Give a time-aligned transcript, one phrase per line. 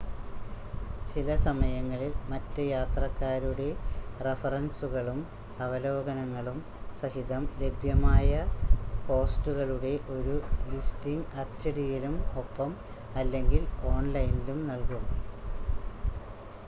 [1.07, 3.67] ചിലസമയങ്ങളിൽ മറ്റ് യാത്രക്കാരുടെ
[4.19, 5.19] റഫറൻസുകളും
[5.59, 6.57] അവലോകനങ്ങളും
[6.99, 8.31] സഹിതം ലഭ്യമായ
[9.07, 10.37] ഹോസ്റ്റുകളുടെ ഒരു
[10.71, 13.63] ലിസ്റ്റിംഗ് അച്ചടിയിലും ഒപ്പം/അല്ലെങ്കിൽ
[13.91, 15.05] ഓൺ‌ലൈനിലും നൽകും